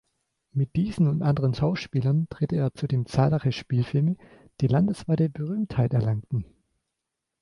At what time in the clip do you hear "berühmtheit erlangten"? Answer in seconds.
5.29-6.43